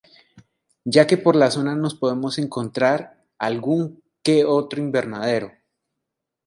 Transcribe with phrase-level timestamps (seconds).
[0.83, 5.51] Ya que por la zona nos podemos encontrar algún que otro Invernadero.